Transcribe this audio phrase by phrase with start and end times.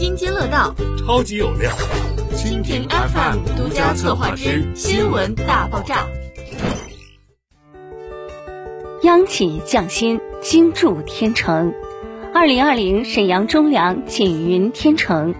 [0.00, 1.70] 津津乐道，超级有料。
[2.34, 6.06] 蜻蜓 FM 独家策划之新闻大爆炸。
[9.02, 11.74] 央企匠心，精筑天成。
[12.32, 15.34] 二零二零沈阳中粮锦云天成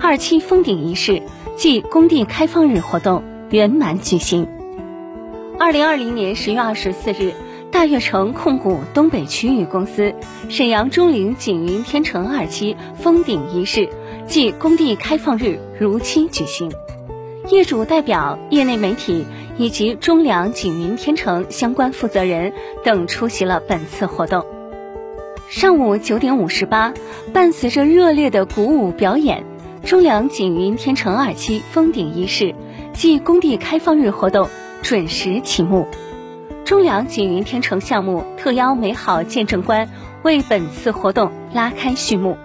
[0.00, 1.22] 二期封顶仪式
[1.56, 4.48] 暨工地开放日活动圆满举行。
[5.56, 7.32] 二零二零年十月二十四日，
[7.80, 10.14] 大悦城控股东北区域公司
[10.50, 13.88] 沈阳中陵锦云天成二期封顶仪式
[14.28, 16.70] 暨工地开放日如期举行，
[17.48, 19.24] 业主代表、业内媒体
[19.56, 22.52] 以及中粮锦云天成相关负责人
[22.84, 24.44] 等出席了本次活动。
[25.48, 26.92] 上午九点五十八，
[27.32, 29.42] 伴随着热烈的鼓舞表演，
[29.86, 32.54] 中粮锦云天成二期封顶仪式
[32.92, 34.50] 暨工地开放日活动。
[34.82, 35.86] 准时启幕，
[36.70, 39.90] 中粮锦云天成项目特邀美好见证官
[40.22, 42.36] 为本次活动拉开序幕，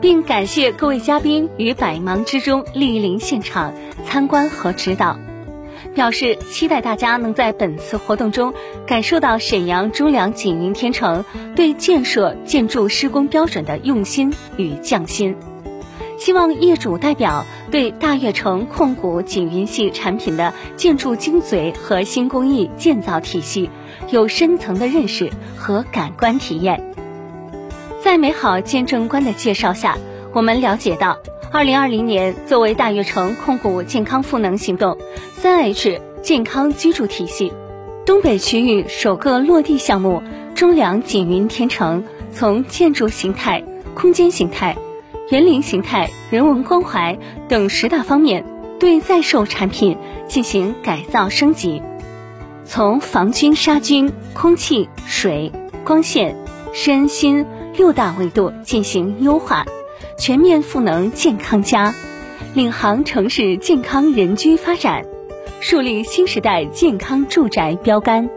[0.00, 3.74] 并感谢各位嘉宾于百忙之中莅临现场
[4.06, 5.18] 参观和指导，
[5.94, 8.54] 表示期待大家能在本次活动中
[8.86, 11.22] 感受到沈阳中粮锦云天成
[11.54, 15.36] 对建设建筑施工标准的用心与匠心。
[16.16, 23.70] 希望业主代表对大悦城控股锦云系产品的建筑精髓和新工艺建造体系
[24.10, 26.94] 有深层的认识和感官体验。
[28.02, 29.98] 在美好见证官的介绍下，
[30.32, 31.18] 我们了解到，
[31.50, 34.96] 二零二零年作为大悦城控股健康赋能行动
[35.34, 37.52] 三 H 健康居住体系
[38.04, 40.22] 东北区域首个落地项目
[40.54, 44.76] 中粮锦云天成，从建筑形态、空间形态。
[45.28, 48.44] 园林形态、人文关怀等十大方面，
[48.78, 51.82] 对在售产品进行改造升级，
[52.64, 55.50] 从防菌杀菌、空气、水、
[55.84, 56.36] 光线、
[56.72, 59.66] 身心六大维度进行优化，
[60.16, 61.92] 全面赋能健康家，
[62.54, 65.04] 领航城市健康人居发展，
[65.58, 68.30] 树立新时代健康住宅标杆，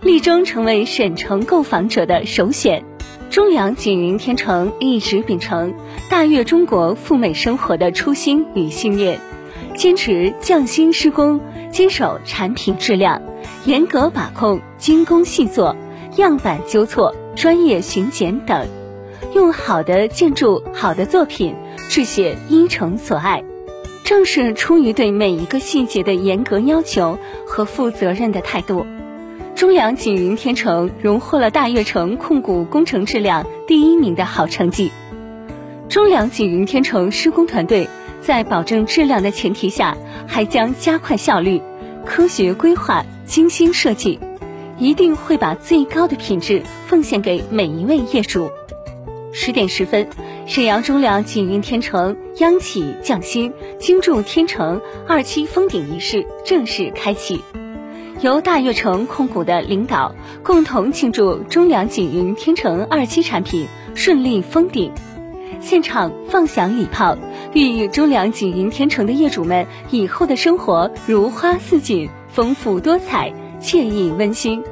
[0.00, 2.84] 力争成为省城购房者的首选。
[3.32, 5.72] 中粮锦云天成一直秉承
[6.10, 9.18] 大悦中国富美生活的初心与信念，
[9.74, 13.22] 坚持匠心施工，坚守产品质量，
[13.64, 15.74] 严格把控精工细作、
[16.16, 18.68] 样板纠错、专业巡检等，
[19.34, 21.54] 用好的建筑、好的作品
[21.88, 23.42] 致谢一城所爱。
[24.04, 28.84] 正是出于对每一个细节的严格要求和负责任的态度。
[29.54, 34.90] 中粮锦云天成荣获了大悦城控股工程质量第一名的好成绩。
[35.88, 37.86] 中粮锦云天成施工团队
[38.20, 39.96] 在保证质量的前提下，
[40.26, 41.60] 还将加快效率、
[42.04, 44.18] 科学规划、精心设计，
[44.78, 48.50] 一定会把最高的品质奉献给每一位业主。
[49.32, 50.08] 十点十分，
[50.46, 57.40] 沈阳中粮锦云天成央企匠心精筑天成二期封顶仪式正式开启。
[58.22, 63.66] 由大悦城控股的领导共同庆祝中粮锦云天成二期产品
[63.96, 64.92] 顺利封顶，
[65.60, 67.18] 现场放响礼炮，
[67.52, 74.62] 寓意中粮锦云天成的业主们以后的生活如花似锦、丰富多彩、惬意温馨。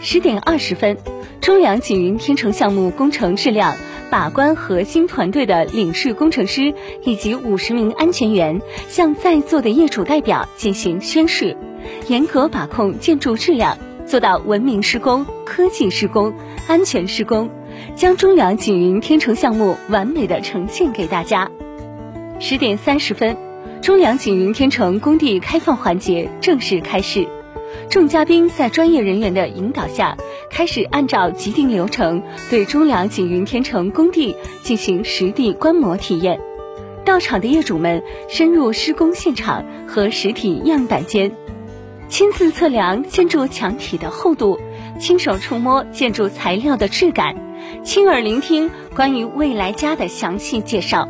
[0.00, 0.96] 十点二十分，
[1.40, 3.74] 中粮锦云天成项目工程质量
[4.10, 6.72] 把关核心团队的领事工程师
[7.02, 11.56] 以及五十名安全员向在座的业主代表进行宣誓。
[12.08, 13.76] 严格把控建筑质量，
[14.06, 16.32] 做到文明施工、科技施工、
[16.66, 17.50] 安全施工，
[17.94, 21.50] 将中粮锦云天成项目完美的呈现给大家。
[22.40, 23.36] 十点三十分，
[23.82, 27.26] 中粮锦云天成工地开放环节正式开始，
[27.90, 30.16] 众嘉宾在专业人员的引导下，
[30.54, 36.40] 开始按照既定流程对中粮锦云天成工地进行实地观摩体验。
[37.04, 41.32] 到场的业主们深入施工现场和实体样板间。
[42.08, 44.60] 亲自测量建筑墙体的厚度，
[45.00, 47.34] 亲手触摸建筑材料的质感，
[47.82, 51.08] 亲耳聆听关于未来家的详细介绍，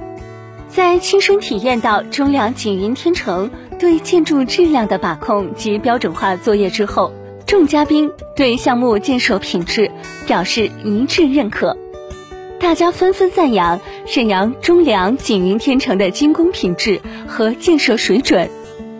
[0.68, 7.12] 在亲身体验到中粮锦云天成对建筑质量的把控及标准化作业之后，
[7.46, 9.90] 众嘉宾对项目建设品质
[10.26, 11.76] 表示一致认可，
[12.58, 18.48] 大家纷纷赞扬沈阳中粮锦云天成的精工品质和建设水准。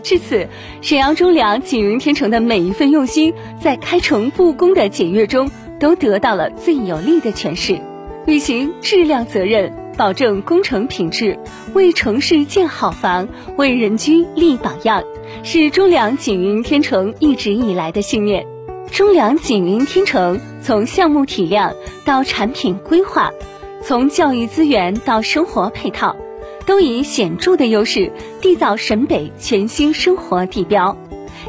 [0.03, 0.47] 至此，
[0.83, 5.51] 沈阳中粮锦云天成的每一份用心，在开诚布公的检阅中，
[5.81, 7.81] 都得到了最有力的诠释。
[8.27, 11.39] 履行质量责任，保证工程品质，
[11.73, 15.03] 为城市建好房，为人居立榜样，
[15.43, 18.47] 是中粮锦云天城一直以来的信念。
[18.91, 21.75] 中粮锦云天城从项目体量
[22.05, 23.33] 到产品规划，
[23.83, 26.17] 从教育资源到生活配套，
[26.67, 30.97] 都以显著的优势缔造沈北全新生活地标，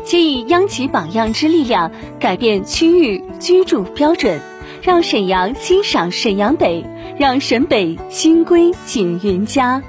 [0.04, 4.40] 且以央企榜样之力量改变区域居住标准。
[4.86, 6.86] 让沈阳欣赏沈阳北，
[7.18, 9.82] 让沈北新归锦云家。